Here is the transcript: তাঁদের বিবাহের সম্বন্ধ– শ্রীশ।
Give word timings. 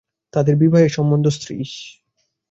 তাঁদের 0.33 0.55
বিবাহের 0.55 0.89
সম্বন্ধ– 0.89 1.29
শ্রীশ। 1.31 1.71